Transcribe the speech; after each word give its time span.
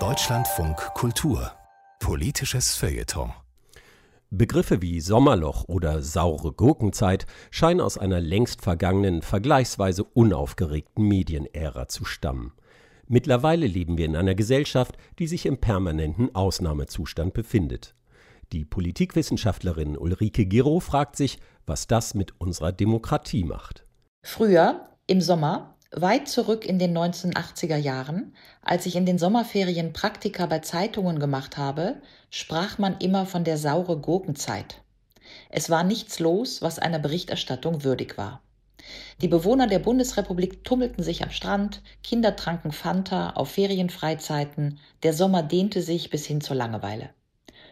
Deutschlandfunk 0.00 0.76
Kultur 0.94 1.52
Politisches 2.00 2.74
Feuilleton 2.74 3.32
Begriffe 4.30 4.82
wie 4.82 5.00
Sommerloch 5.00 5.68
oder 5.68 6.02
saure 6.02 6.50
Gurkenzeit 6.50 7.26
scheinen 7.52 7.80
aus 7.80 7.96
einer 7.96 8.20
längst 8.20 8.62
vergangenen, 8.62 9.22
vergleichsweise 9.22 10.02
unaufgeregten 10.02 11.06
Medienära 11.06 11.86
zu 11.86 12.04
stammen. 12.04 12.52
Mittlerweile 13.06 13.68
leben 13.68 13.96
wir 13.96 14.06
in 14.06 14.16
einer 14.16 14.34
Gesellschaft, 14.34 14.96
die 15.20 15.28
sich 15.28 15.46
im 15.46 15.58
permanenten 15.58 16.34
Ausnahmezustand 16.34 17.32
befindet. 17.32 17.94
Die 18.52 18.64
Politikwissenschaftlerin 18.64 19.96
Ulrike 19.96 20.46
Giro 20.46 20.80
fragt 20.80 21.14
sich, 21.14 21.38
was 21.64 21.86
das 21.86 22.14
mit 22.14 22.40
unserer 22.40 22.72
Demokratie 22.72 23.44
macht. 23.44 23.86
Früher, 24.24 24.88
im 25.06 25.20
Sommer, 25.20 25.73
weit 25.96 26.28
zurück 26.28 26.64
in 26.64 26.78
den 26.78 26.96
1980er 26.96 27.76
Jahren, 27.76 28.34
als 28.62 28.86
ich 28.86 28.96
in 28.96 29.06
den 29.06 29.18
Sommerferien 29.18 29.92
Praktika 29.92 30.46
bei 30.46 30.58
Zeitungen 30.58 31.20
gemacht 31.20 31.56
habe, 31.56 32.00
sprach 32.30 32.78
man 32.78 32.98
immer 32.98 33.26
von 33.26 33.44
der 33.44 33.58
saure 33.58 33.98
Gurkenzeit. 33.98 34.82
Es 35.50 35.70
war 35.70 35.84
nichts 35.84 36.18
los, 36.18 36.62
was 36.62 36.78
einer 36.78 36.98
Berichterstattung 36.98 37.84
würdig 37.84 38.18
war. 38.18 38.42
Die 39.20 39.28
Bewohner 39.28 39.66
der 39.66 39.78
Bundesrepublik 39.78 40.64
tummelten 40.64 41.02
sich 41.02 41.22
am 41.22 41.30
Strand, 41.30 41.80
Kinder 42.02 42.36
tranken 42.36 42.72
Fanta 42.72 43.30
auf 43.30 43.52
Ferienfreizeiten, 43.52 44.78
der 45.02 45.14
Sommer 45.14 45.42
dehnte 45.42 45.80
sich 45.80 46.10
bis 46.10 46.26
hin 46.26 46.40
zur 46.40 46.56
Langeweile. 46.56 47.10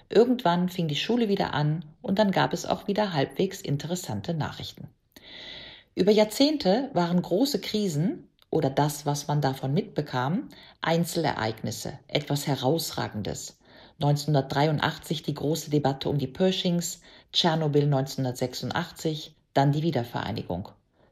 Irgendwann 0.09 0.69
fing 0.69 0.89
die 0.89 0.97
Schule 0.97 1.29
wieder 1.29 1.55
an 1.55 1.85
und 2.01 2.19
dann 2.19 2.31
gab 2.31 2.53
es 2.53 2.67
auch 2.67 2.87
wieder 2.87 3.13
halbwegs 3.13 3.61
interessante 3.61 4.33
Nachrichten. 4.35 4.89
Über 5.95 6.11
Jahrzehnte 6.11 6.89
waren 6.95 7.21
große 7.21 7.61
Krisen 7.61 8.27
oder 8.49 8.71
das, 8.71 9.05
was 9.05 9.29
man 9.29 9.43
davon 9.43 9.75
mitbekam, 9.75 10.49
Einzelereignisse, 10.81 11.99
etwas 12.09 12.47
Herausragendes. 12.47 13.59
1983 14.01 15.23
die 15.23 15.35
große 15.35 15.69
Debatte 15.69 16.09
um 16.09 16.17
die 16.17 16.27
Pershings, 16.27 17.03
Tschernobyl 17.35 17.85
1986, 17.85 19.35
dann 19.53 19.73
die 19.73 19.83
Wiedervereinigung. 19.83 20.71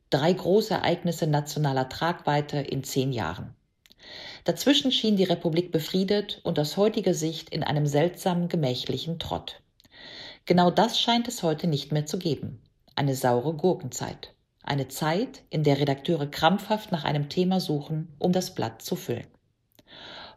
Drei 0.08 0.32
große 0.32 0.72
Ereignisse 0.72 1.26
nationaler 1.26 1.90
Tragweite 1.90 2.56
in 2.56 2.82
zehn 2.82 3.12
Jahren. 3.12 3.54
Dazwischen 4.44 4.92
schien 4.92 5.16
die 5.16 5.24
Republik 5.24 5.72
befriedet 5.72 6.40
und 6.42 6.58
aus 6.58 6.78
heutiger 6.78 7.12
Sicht 7.12 7.50
in 7.50 7.62
einem 7.62 7.86
seltsamen 7.86 8.48
gemächlichen 8.48 9.18
Trott. 9.18 9.60
Genau 10.46 10.70
das 10.70 10.98
scheint 10.98 11.28
es 11.28 11.42
heute 11.42 11.66
nicht 11.66 11.92
mehr 11.92 12.06
zu 12.06 12.18
geben. 12.18 12.62
Eine 12.96 13.14
saure 13.14 13.52
Gurkenzeit. 13.52 14.32
Eine 14.70 14.86
Zeit, 14.86 15.42
in 15.50 15.64
der 15.64 15.80
Redakteure 15.80 16.28
krampfhaft 16.28 16.92
nach 16.92 17.02
einem 17.02 17.28
Thema 17.28 17.58
suchen, 17.58 18.14
um 18.20 18.30
das 18.30 18.54
Blatt 18.54 18.82
zu 18.82 18.94
füllen. 18.94 19.26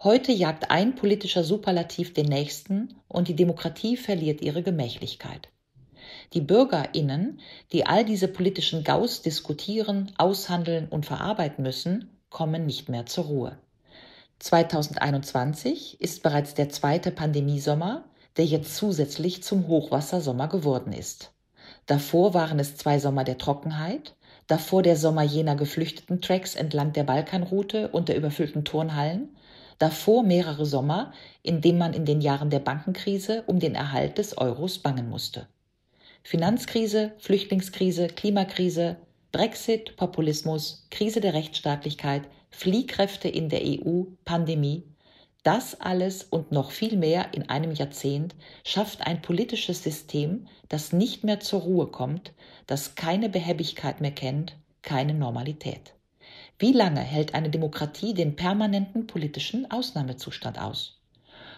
Heute 0.02 0.31
jagt 0.31 0.72
ein 0.72 0.95
politischer 0.95 1.44
Superlativ 1.44 2.16
den 2.16 2.26
nächsten 2.26 2.95
und 3.08 3.28
die 3.28 3.36
Demokratie 3.36 3.95
verliert 3.95 4.42
ihre 4.42 4.64
Gemächlichkeit. 4.64 5.50
Die 6.34 6.42
Bürgerinnen, 6.42 7.42
die 7.73 7.86
all 7.86 8.06
diese 8.06 8.28
politischen 8.28 8.84
Gaus 8.84 9.22
diskutieren, 9.22 10.11
aushandeln 10.17 10.89
und 10.89 11.06
verarbeiten 11.06 11.61
müssen, 11.64 12.09
kommen 12.31 12.66
nicht 12.66 12.89
mehr 12.89 13.06
zur 13.06 13.26
Ruhe. 13.26 13.59
2021 14.39 16.02
ist 16.02 16.23
bereits 16.23 16.56
der 16.56 16.70
zweite 16.70 17.11
Pandemiesommer, 17.11 18.06
der 18.38 18.45
jetzt 18.45 18.78
zusätzlich 18.78 19.44
zum 19.44 19.67
Hochwassersommer 19.67 20.48
geworden 20.48 20.92
ist. 20.92 21.30
Davor 21.86 22.34
waren 22.34 22.59
es 22.59 22.78
zwei 22.78 22.98
Sommer 22.98 23.23
der 23.23 23.38
Trockenheit, 23.38 24.16
davor 24.47 24.83
der 24.83 24.95
Sommer 24.95 25.23
jener 25.23 25.55
geflüchteten 25.55 26.22
Tracks 26.22 26.55
entlang 26.55 26.94
der 26.94 27.03
Balkanroute 27.03 27.89
und 27.89 28.09
der 28.09 28.17
überfüllten 28.17 28.66
Turnhallen, 28.66 29.30
davor 29.80 30.23
mehrere 30.23 30.66
Sommer, 30.66 31.13
in 31.41 31.61
denen 31.61 31.77
man 31.77 31.94
in 31.94 32.05
den 32.05 32.22
Jahren 32.22 32.49
der 32.49 32.59
Bankenkrise 32.59 33.44
um 33.47 33.59
den 33.59 33.75
Erhalt 33.75 34.17
des 34.17 34.38
Euros 34.38 34.80
bangen 34.80 35.09
musste. 35.09 35.47
Finanzkrise, 36.23 37.14
Flüchtlingskrise, 37.17 38.08
Klimakrise, 38.08 38.98
Brexit, 39.32 39.98
Populismus, 39.98 40.87
Krise 40.89 41.20
der 41.20 41.33
Rechtsstaatlichkeit, 41.33 42.23
Fliehkräfte 42.49 43.27
in 43.27 43.49
der 43.49 43.61
EU, 43.64 44.03
Pandemie, 44.23 44.83
das 45.43 45.80
alles 45.81 46.23
und 46.23 46.52
noch 46.52 46.71
viel 46.71 46.95
mehr 46.95 47.33
in 47.33 47.49
einem 47.49 47.73
Jahrzehnt 47.73 48.33
schafft 48.64 49.05
ein 49.05 49.21
politisches 49.21 49.83
System, 49.83 50.48
das 50.70 50.93
nicht 50.93 51.23
mehr 51.23 51.42
zur 51.42 51.61
Ruhe 51.61 51.87
kommt, 51.87 52.33
das 52.65 52.95
keine 52.95 53.30
Behäbigkeit 53.30 53.99
mehr 53.99 54.11
kennt, 54.11 54.55
keine 54.82 55.14
Normalität. 55.14 55.93
Wie 56.59 56.71
lange 56.71 57.02
hält 57.02 57.33
eine 57.33 57.49
Demokratie 57.49 58.14
den 58.14 58.37
permanenten 58.37 59.05
politischen 59.05 59.70
Ausnahmezustand 59.70 60.59
aus? 60.59 61.02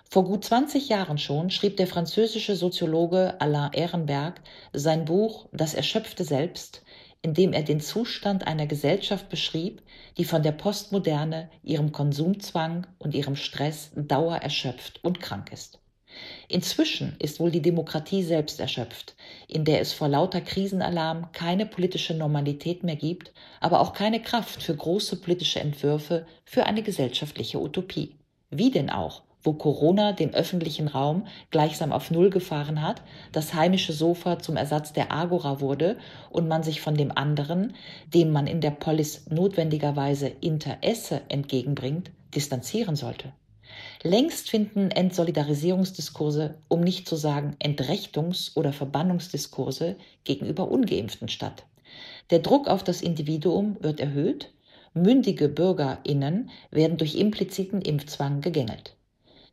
Vor 0.09 0.23
gut 0.23 0.43
20 0.45 0.89
Jahren 0.89 1.17
schon 1.17 1.49
schrieb 1.49 1.77
der 1.77 1.87
französische 1.87 2.55
Soziologe 2.55 3.39
Alain 3.41 3.73
Ehrenberg 3.73 4.41
sein 4.71 5.05
Buch 5.05 5.47
Das 5.51 5.73
erschöpfte 5.73 6.23
Selbst 6.23 6.83
indem 7.25 7.53
er 7.53 7.63
den 7.63 7.81
Zustand 7.81 8.45
einer 8.45 8.67
Gesellschaft 8.67 9.29
beschrieb, 9.29 9.81
die 10.19 10.25
von 10.25 10.43
der 10.43 10.51
Postmoderne, 10.51 11.49
ihrem 11.63 11.91
Konsumzwang 11.91 12.85
und 12.99 13.15
ihrem 13.15 13.35
Stress 13.35 13.89
dauererschöpft 13.95 15.03
und 15.03 15.19
krank 15.19 15.51
ist. 15.51 15.79
Inzwischen 16.49 17.15
ist 17.17 17.39
wohl 17.39 17.49
die 17.49 17.63
Demokratie 17.63 18.21
selbst 18.21 18.59
erschöpft, 18.59 19.15
in 19.47 19.65
der 19.65 19.81
es 19.81 19.91
vor 19.91 20.07
lauter 20.07 20.39
Krisenalarm 20.39 21.31
keine 21.31 21.65
politische 21.65 22.13
Normalität 22.13 22.83
mehr 22.83 22.95
gibt, 22.95 23.33
aber 23.59 23.79
auch 23.79 23.93
keine 23.93 24.21
Kraft 24.21 24.61
für 24.61 24.75
große 24.75 25.15
politische 25.15 25.59
Entwürfe 25.59 26.27
für 26.45 26.67
eine 26.67 26.83
gesellschaftliche 26.83 27.59
Utopie. 27.59 28.13
Wie 28.51 28.69
denn 28.69 28.91
auch, 28.91 29.23
wo 29.45 29.53
Corona 29.53 30.11
den 30.11 30.33
öffentlichen 30.33 30.87
Raum 30.87 31.27
gleichsam 31.51 31.91
auf 31.91 32.11
Null 32.11 32.29
gefahren 32.29 32.81
hat, 32.81 33.01
das 33.31 33.53
heimische 33.53 33.93
Sofa 33.93 34.39
zum 34.39 34.57
Ersatz 34.57 34.91
der 34.91 35.11
Agora 35.11 35.61
wurde 35.61 35.97
und 36.29 36.47
man 36.47 36.63
sich 36.63 36.81
von 36.81 36.95
dem 36.95 37.11
anderen, 37.15 37.73
dem 38.13 38.31
man 38.31 38.47
in 38.47 38.61
der 38.61 38.71
Polis 38.71 39.27
notwendigerweise 39.29 40.27
Interesse 40.27 41.21
entgegenbringt, 41.29 42.11
distanzieren 42.33 42.95
sollte. 42.95 43.31
Längst 44.03 44.49
finden 44.49 44.91
Entsolidarisierungsdiskurse, 44.91 46.55
um 46.67 46.81
nicht 46.81 47.07
zu 47.07 47.15
sagen 47.15 47.55
Entrechtungs- 47.59 48.55
oder 48.55 48.73
Verbannungsdiskurse 48.73 49.95
gegenüber 50.23 50.69
ungeimpften 50.69 51.29
statt. 51.29 51.65
Der 52.29 52.39
Druck 52.39 52.67
auf 52.67 52.83
das 52.83 53.01
Individuum 53.01 53.77
wird 53.81 53.99
erhöht, 53.99 54.51
mündige 54.93 55.49
Bürgerinnen 55.49 56.49
werden 56.71 56.97
durch 56.97 57.15
impliziten 57.15 57.81
Impfzwang 57.81 58.41
gegängelt. 58.41 58.95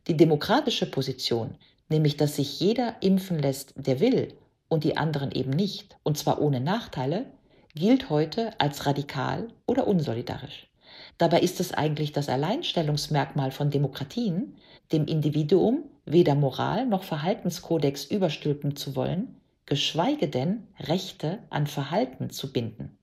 Die 0.07 0.17
demokratische 0.17 0.85
Position, 0.89 1.55
nämlich 1.87 2.17
dass 2.17 2.35
sich 2.35 2.59
jeder 2.59 2.95
impfen 3.01 3.39
lässt, 3.39 3.73
der 3.75 3.99
will, 3.99 4.33
und 4.67 4.83
die 4.83 4.97
anderen 4.97 5.31
eben 5.31 5.51
nicht, 5.51 5.97
und 6.03 6.17
zwar 6.17 6.41
ohne 6.41 6.59
Nachteile, 6.59 7.25
gilt 7.75 8.09
heute 8.09 8.59
als 8.59 8.85
radikal 8.85 9.47
oder 9.65 9.87
unsolidarisch. 9.87 10.67
Dabei 11.17 11.39
ist 11.39 11.59
es 11.59 11.73
eigentlich 11.73 12.11
das 12.11 12.27
Alleinstellungsmerkmal 12.27 13.51
von 13.51 13.69
Demokratien, 13.69 14.57
dem 14.91 15.05
Individuum 15.05 15.83
weder 16.05 16.35
Moral 16.35 16.85
noch 16.85 17.03
Verhaltenskodex 17.03 18.05
überstülpen 18.05 18.75
zu 18.75 18.95
wollen, 18.95 19.39
geschweige 19.65 20.27
denn 20.27 20.67
Rechte 20.79 21.39
an 21.49 21.67
Verhalten 21.67 22.29
zu 22.29 22.51
binden. 22.51 22.97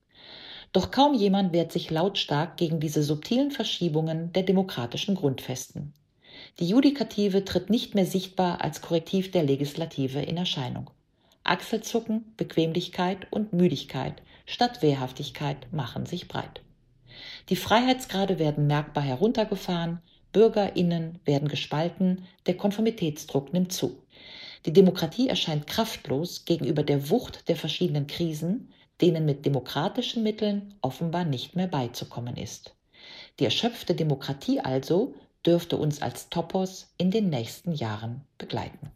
Doch 0.73 0.91
kaum 0.91 1.13
jemand 1.13 1.51
wehrt 1.51 1.71
sich 1.71 1.89
lautstark 1.89 2.57
gegen 2.57 2.79
diese 2.79 3.03
subtilen 3.03 3.51
Verschiebungen 3.51 4.31
der 4.33 4.43
demokratischen 4.43 5.15
Grundfesten. 5.15 5.93
Die 6.59 6.67
Judikative 6.67 7.45
tritt 7.45 7.69
nicht 7.69 7.95
mehr 7.95 8.05
sichtbar 8.05 8.61
als 8.61 8.81
Korrektiv 8.81 9.31
der 9.31 9.43
Legislative 9.43 10.21
in 10.21 10.37
Erscheinung. 10.37 10.89
Achselzucken, 11.43 12.33
Bequemlichkeit 12.37 13.27
und 13.31 13.53
Müdigkeit 13.53 14.21
statt 14.45 14.81
Wehrhaftigkeit 14.81 15.71
machen 15.71 16.05
sich 16.05 16.27
breit. 16.27 16.61
Die 17.49 17.55
Freiheitsgrade 17.55 18.37
werden 18.37 18.67
merkbar 18.67 19.03
heruntergefahren, 19.03 19.99
Bürgerinnen 20.31 21.19
werden 21.25 21.47
gespalten, 21.47 22.25
der 22.45 22.55
Konformitätsdruck 22.57 23.53
nimmt 23.53 23.73
zu. 23.73 23.97
Die 24.65 24.73
Demokratie 24.73 25.27
erscheint 25.27 25.67
kraftlos 25.67 26.45
gegenüber 26.45 26.83
der 26.83 27.09
Wucht 27.09 27.49
der 27.49 27.55
verschiedenen 27.55 28.07
Krisen, 28.07 28.71
denen 29.01 29.25
mit 29.25 29.45
demokratischen 29.45 30.23
Mitteln 30.23 30.75
offenbar 30.81 31.25
nicht 31.25 31.55
mehr 31.55 31.67
beizukommen 31.67 32.37
ist. 32.37 32.75
Die 33.39 33.45
erschöpfte 33.45 33.95
Demokratie 33.95 34.59
also 34.59 35.15
dürfte 35.45 35.77
uns 35.77 36.01
als 36.01 36.29
Topos 36.29 36.93
in 36.97 37.11
den 37.11 37.29
nächsten 37.29 37.71
Jahren 37.71 38.25
begleiten. 38.37 38.91